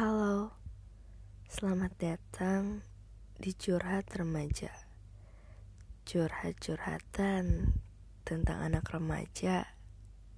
Halo, 0.00 0.48
selamat 1.44 1.92
datang 2.00 2.80
di 3.36 3.52
Curhat 3.52 4.08
Remaja. 4.16 4.72
Curhat-curhatan 6.08 7.76
tentang 8.24 8.58
anak 8.64 8.88
remaja 8.96 9.68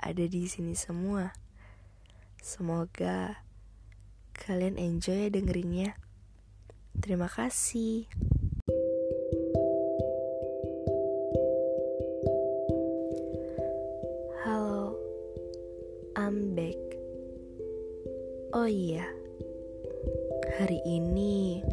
ada 0.02 0.24
di 0.26 0.50
sini 0.50 0.74
semua. 0.74 1.30
Semoga 2.42 3.46
kalian 4.34 4.82
enjoy 4.82 5.30
dengerinnya. 5.30 5.94
Terima 6.98 7.30
kasih. 7.30 8.10
Halo, 14.42 14.98
I'm 16.18 16.58
back. 16.58 16.82
Oh 18.50 18.66
iya, 18.66 19.21
hari 20.60 20.84
ini 20.84 21.64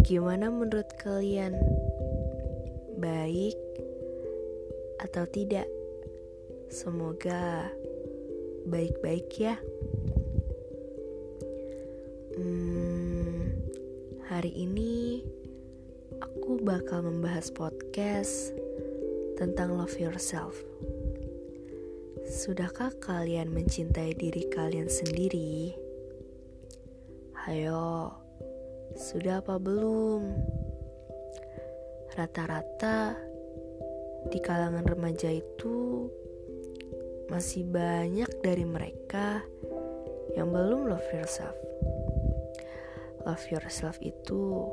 gimana 0.00 0.48
menurut 0.48 0.88
kalian? 0.96 1.52
Baik 2.96 3.52
atau 5.04 5.28
tidak? 5.28 5.68
Semoga 6.72 7.68
baik-baik 8.64 9.28
ya. 9.36 9.60
Hmm, 12.40 13.52
hari 14.24 14.56
ini 14.56 15.20
aku 16.24 16.64
bakal 16.64 17.04
membahas 17.04 17.52
podcast 17.52 18.56
tentang 19.36 19.76
love 19.76 20.00
yourself. 20.00 20.56
Sudahkah 22.24 22.96
kalian 23.04 23.52
mencintai 23.52 24.16
diri 24.16 24.48
kalian 24.48 24.88
sendiri? 24.88 25.85
Hayo, 27.46 28.10
sudah 28.98 29.38
apa 29.38 29.54
belum? 29.62 30.34
Rata-rata 32.18 33.14
di 34.34 34.42
kalangan 34.42 34.82
remaja 34.82 35.30
itu 35.30 36.10
masih 37.30 37.62
banyak 37.70 38.26
dari 38.42 38.66
mereka 38.66 39.46
yang 40.34 40.50
belum 40.50 40.90
love 40.90 41.06
yourself. 41.14 41.54
Love 43.22 43.46
yourself 43.54 43.94
itu 44.02 44.66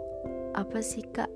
apa 0.58 0.81
sih, 0.81 1.06
Kak? 1.14 1.30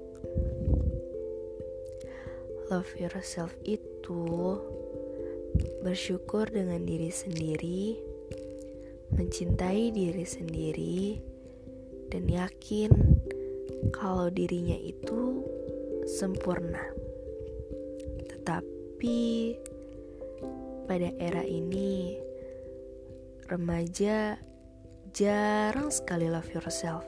Love 2.74 2.98
yourself 2.98 3.54
itu 3.62 4.58
bersyukur 5.86 6.50
dengan 6.50 6.82
diri 6.82 7.14
sendiri, 7.14 7.94
mencintai 9.14 9.94
diri 9.94 10.26
sendiri, 10.26 11.27
dan 12.12 12.28
yakin 12.28 12.92
kalau 13.96 14.28
dirinya 14.32 14.76
itu 14.76 15.44
sempurna. 16.08 16.84
Tetapi 18.32 19.20
pada 20.88 21.10
era 21.20 21.44
ini, 21.44 22.16
remaja 23.52 24.40
jarang 25.12 25.92
sekali 25.92 26.32
love 26.32 26.48
yourself, 26.56 27.04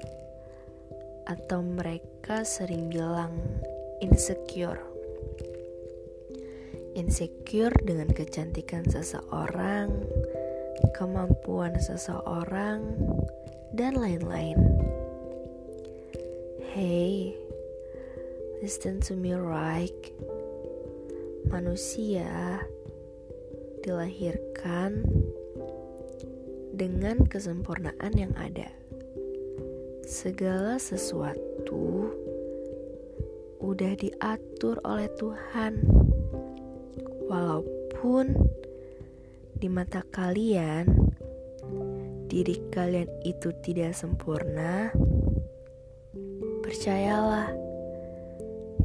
atau 1.28 1.64
mereka 1.64 2.44
sering 2.44 2.92
bilang 2.92 3.36
insecure 4.04 4.90
insecure 7.00 7.74
dengan 7.88 8.12
kecantikan 8.12 8.84
seseorang, 8.84 10.04
kemampuan 10.92 11.80
seseorang, 11.80 13.00
dan 13.74 13.98
lain-lain. 13.98 14.58
Hey, 16.72 17.36
listen 18.62 19.02
to 19.06 19.18
me 19.18 19.34
right. 19.34 19.96
Manusia 21.50 22.62
dilahirkan 23.82 25.06
dengan 26.76 27.26
kesempurnaan 27.26 28.14
yang 28.14 28.34
ada. 28.38 28.70
Segala 30.06 30.82
sesuatu 30.82 32.14
udah 33.60 33.94
diatur 34.00 34.82
oleh 34.88 35.10
Tuhan 35.20 35.86
Walaupun 37.30 38.34
di 39.54 39.70
mata 39.70 40.02
kalian 40.10 41.14
diri 42.30 42.62
kalian 42.70 43.10
itu 43.26 43.50
tidak 43.66 43.98
sempurna, 43.98 44.94
percayalah 46.62 47.50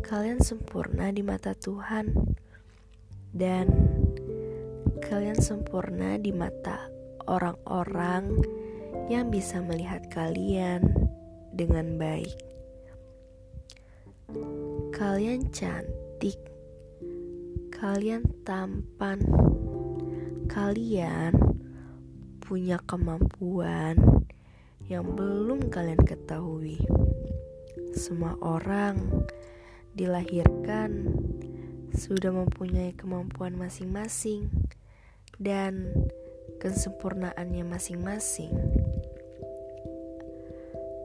kalian 0.01 0.41
sempurna 0.41 1.13
di 1.13 1.21
mata 1.21 1.53
Tuhan 1.53 2.17
dan 3.37 3.69
kalian 5.05 5.37
sempurna 5.37 6.17
di 6.17 6.33
mata 6.33 6.89
orang-orang 7.29 8.33
yang 9.13 9.29
bisa 9.29 9.61
melihat 9.61 10.09
kalian 10.09 10.81
dengan 11.53 12.01
baik. 12.01 12.41
Kalian 14.97 15.53
cantik 15.53 16.41
kalian 17.69 18.25
tampan, 18.49 19.21
kalian 20.49 21.54
punya 22.45 22.77
kemampuan 22.85 23.97
yang 24.85 25.17
belum 25.17 25.73
kalian 25.73 26.05
ketahui. 26.05 26.77
Semua 27.97 28.37
orang 28.45 29.25
dilahirkan 29.97 31.09
sudah 31.97 32.29
mempunyai 32.37 32.93
kemampuan 32.93 33.57
masing-masing 33.57 34.53
dan 35.41 35.89
kesempurnaannya 36.61 37.65
masing-masing. 37.65 38.53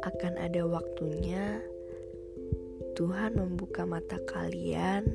Akan 0.04 0.36
ada 0.36 0.68
waktunya 0.68 1.64
Tuhan 3.00 3.40
membuka 3.40 3.88
mata 3.88 4.20
kalian 4.28 5.08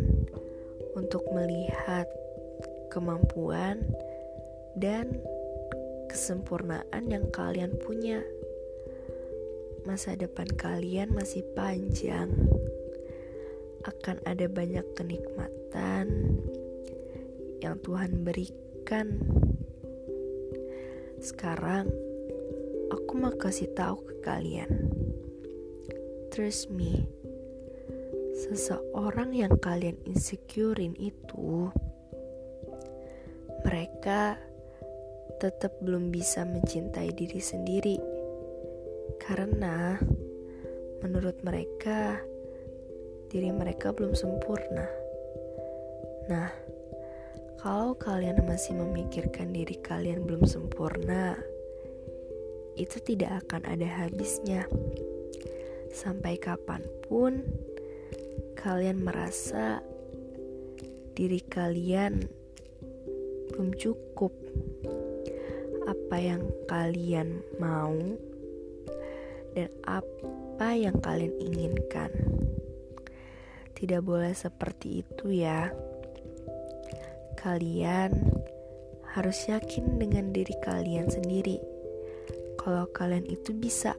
untuk 0.97 1.21
melihat 1.37 2.09
kemampuan 2.89 3.85
dan 4.81 5.21
kesempurnaan 6.15 7.11
yang 7.11 7.27
kalian 7.35 7.75
punya. 7.83 8.23
Masa 9.83 10.15
depan 10.15 10.47
kalian 10.55 11.11
masih 11.11 11.43
panjang, 11.59 12.31
akan 13.83 14.23
ada 14.23 14.47
banyak 14.47 14.87
kenikmatan 14.95 16.39
yang 17.59 17.77
Tuhan 17.83 18.23
berikan. 18.23 19.19
Sekarang, 21.19 21.91
aku 22.95 23.13
mau 23.19 23.35
kasih 23.35 23.75
tahu 23.75 23.99
ke 24.07 24.15
kalian. 24.23 24.71
Trust 26.31 26.71
me 26.71 27.11
seseorang 28.35 29.31
yang 29.31 29.55
kalian 29.63 29.95
insecurein 30.11 30.99
itu 30.99 31.71
mereka 33.63 34.37
tetap 35.39 35.75
belum 35.83 36.15
bisa 36.15 36.47
mencintai 36.47 37.11
diri 37.13 37.41
sendiri 37.43 37.97
karena 39.21 39.99
menurut 41.05 41.37
mereka 41.45 42.23
diri 43.29 43.51
mereka 43.51 43.91
belum 43.91 44.15
sempurna. 44.15 44.87
Nah, 46.31 46.49
kalau 47.59 47.97
kalian 47.99 48.45
masih 48.47 48.79
memikirkan 48.79 49.51
diri 49.51 49.77
kalian 49.81 50.23
belum 50.25 50.47
sempurna, 50.47 51.37
itu 52.79 52.99
tidak 53.03 53.45
akan 53.45 53.67
ada 53.67 53.87
habisnya. 53.87 54.65
Sampai 55.91 56.39
kapan 56.39 56.83
pun 57.07 57.43
kalian 58.59 59.03
merasa 59.03 59.83
diri 61.15 61.39
kalian 61.45 62.27
belum 63.55 63.71
cukup 63.79 64.35
apa 66.05 66.21
yang 66.21 66.45
kalian 66.69 67.41
mau 67.57 67.97
dan 69.57 69.73
apa 69.89 70.69
yang 70.77 71.01
kalian 71.01 71.33
inginkan. 71.41 72.13
Tidak 73.73 74.05
boleh 74.05 74.37
seperti 74.37 75.01
itu 75.01 75.33
ya. 75.33 75.73
Kalian 77.41 78.13
harus 79.17 79.49
yakin 79.49 79.97
dengan 79.97 80.29
diri 80.29 80.53
kalian 80.61 81.09
sendiri. 81.09 81.57
Kalau 82.61 82.85
kalian 82.93 83.25
itu 83.25 83.57
bisa 83.57 83.97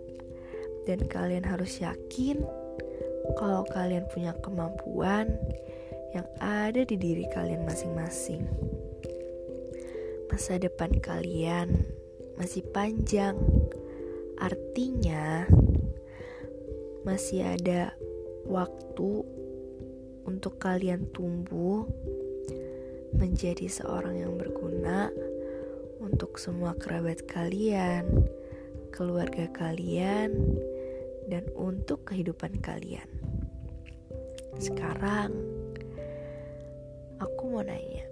dan 0.85 1.09
kalian 1.09 1.41
harus 1.49 1.81
yakin 1.81 2.37
kalau 3.33 3.65
kalian 3.65 4.05
punya 4.13 4.37
kemampuan 4.45 5.33
yang 6.13 6.29
ada 6.37 6.85
di 6.85 7.01
diri 7.01 7.25
kalian 7.33 7.65
masing-masing. 7.65 8.45
Masa 10.35 10.59
depan 10.59 10.91
kalian 10.99 11.87
masih 12.35 12.59
panjang, 12.75 13.39
Artinya, 14.35 15.47
masih 17.07 17.55
ada 17.55 17.95
waktu 18.43 19.23
untuk 20.27 20.59
kalian 20.59 21.07
tumbuh 21.15 21.87
menjadi 23.15 23.63
seorang 23.71 24.27
yang 24.27 24.35
berguna 24.35 25.07
untuk 26.03 26.35
semua 26.35 26.75
kerabat 26.75 27.23
kalian, 27.31 28.27
keluarga 28.91 29.47
kalian, 29.55 30.35
dan 31.31 31.47
untuk 31.55 32.11
kehidupan 32.11 32.59
kalian. 32.59 33.07
Sekarang, 34.59 35.31
aku 37.23 37.43
mau 37.55 37.63
nanya, 37.63 38.03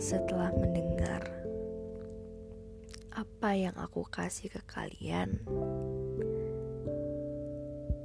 setelah 0.00 0.48
mendengar 0.56 1.20
apa 3.12 3.52
yang 3.52 3.76
aku 3.76 4.00
kasih 4.08 4.48
ke 4.48 4.64
kalian, 4.64 5.44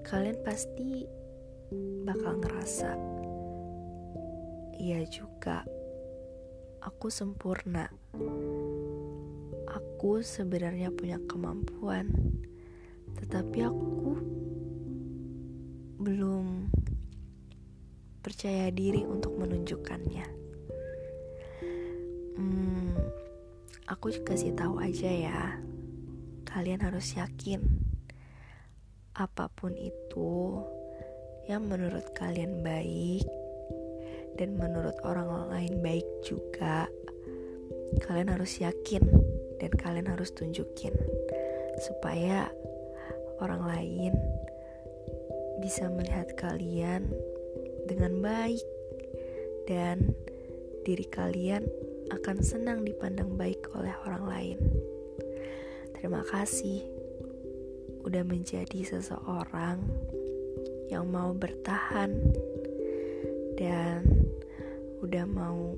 kalian 0.03 0.35
pasti 0.43 1.07
bakal 2.03 2.43
ngerasa, 2.43 2.99
iya 4.75 5.07
juga, 5.07 5.63
aku 6.83 7.07
sempurna. 7.07 7.87
Aku 9.65 10.19
sebenarnya 10.19 10.91
punya 10.91 11.15
kemampuan, 11.31 12.11
tetapi 13.23 13.71
aku 13.71 14.19
belum 16.03 16.69
percaya 18.19 18.67
diri 18.67 19.07
untuk 19.07 19.39
menunjukkannya. 19.39 20.44
Aku 23.85 24.09
kasih 24.25 24.57
tahu 24.57 24.81
aja 24.81 25.09
ya, 25.09 25.41
kalian 26.49 26.81
harus 26.81 27.13
yakin 27.13 27.61
apa 29.15 29.47
pun 29.53 29.77
itu 29.77 30.59
yang 31.45 31.69
menurut 31.69 32.03
kalian 32.17 32.65
baik 32.65 33.23
dan 34.35 34.57
menurut 34.57 34.97
orang 35.05 35.53
lain 35.53 35.79
baik 35.85 36.07
juga, 36.25 36.89
kalian 38.01 38.33
harus 38.33 38.57
yakin 38.57 39.05
dan 39.61 39.71
kalian 39.71 40.09
harus 40.09 40.33
tunjukin 40.33 40.91
supaya 41.85 42.49
orang 43.37 43.63
lain 43.69 44.13
bisa 45.61 45.87
melihat 45.93 46.33
kalian 46.35 47.07
dengan 47.85 48.17
baik 48.19 48.65
dan 49.69 50.11
diri 50.83 51.05
kalian 51.07 51.63
akan 52.13 52.37
senang 52.41 52.85
dipandang 52.85 53.33
baik 53.33 53.65
oleh 53.73 53.93
orang 54.05 54.25
lain. 54.25 54.59
Terima 55.97 56.21
kasih 56.21 56.85
udah 58.05 58.21
menjadi 58.21 58.85
seseorang 58.85 59.81
yang 60.93 61.09
mau 61.09 61.33
bertahan 61.33 62.13
dan 63.57 64.05
udah 65.01 65.25
mau 65.25 65.73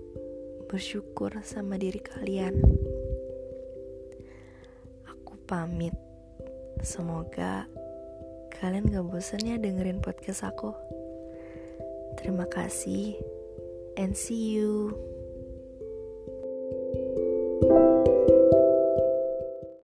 bersyukur 0.67 1.31
sama 1.47 1.79
diri 1.79 2.03
kalian. 2.03 2.59
Aku 5.07 5.39
pamit. 5.47 5.95
Semoga 6.83 7.65
kalian 8.59 8.91
gak 8.91 9.07
bosan 9.07 9.47
ya 9.47 9.55
dengerin 9.55 10.03
podcast 10.03 10.43
aku. 10.43 10.75
Terima 12.19 12.45
kasih 12.51 13.15
and 13.95 14.13
see 14.13 14.59
you. 14.59 14.93